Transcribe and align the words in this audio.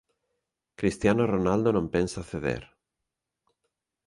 Cristiano 0.79 1.23
Ronaldo 1.33 1.69
non 1.73 1.85
pensa 1.95 2.27
ceder 2.31 2.63